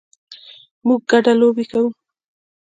[0.87, 1.89] موږ ګډه لوبې کوو